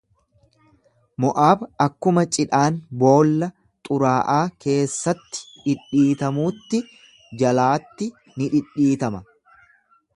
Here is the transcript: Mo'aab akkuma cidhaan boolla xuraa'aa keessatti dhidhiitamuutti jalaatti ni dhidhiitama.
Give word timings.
Mo'aab 1.23 1.65
akkuma 1.85 2.23
cidhaan 2.37 2.79
boolla 3.03 3.49
xuraa'aa 3.89 4.41
keessatti 4.65 5.43
dhidhiitamuutti 5.67 6.81
jalaatti 7.43 8.13
ni 8.39 8.53
dhidhiitama. 8.57 9.23